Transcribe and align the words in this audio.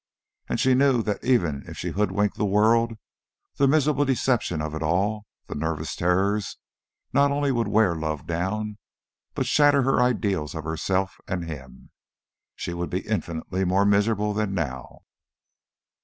And 0.49 0.59
she 0.59 0.73
knew 0.73 1.03
that 1.03 1.23
even 1.23 1.61
if 1.67 1.77
she 1.77 1.89
hoodwinked 1.91 2.35
the 2.35 2.43
world, 2.43 2.93
the 3.57 3.67
miserable 3.67 4.03
deception 4.03 4.59
of 4.59 4.73
it 4.73 4.81
all, 4.81 5.27
the 5.45 5.53
nervous 5.53 5.95
terrors, 5.95 6.57
not 7.13 7.29
only 7.29 7.51
would 7.51 7.67
wear 7.67 7.93
love 7.95 8.25
down, 8.25 8.79
but 9.35 9.45
shatter 9.45 9.83
her 9.83 10.01
ideals 10.01 10.55
of 10.55 10.63
herself 10.63 11.17
and 11.27 11.45
him. 11.45 11.91
She 12.55 12.73
would 12.73 12.89
be 12.89 13.07
infinitely 13.07 13.63
more 13.63 13.85
miserable 13.85 14.33
than 14.33 14.55
now. 14.55 15.01